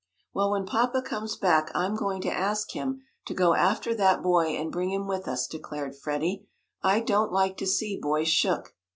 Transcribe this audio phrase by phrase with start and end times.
[0.33, 4.47] "Well, when papa comes back I'm going to ask him to go after that boy
[4.55, 6.47] and bring him with us," declared Freddie.
[6.81, 8.73] "I don't like to see boys shook."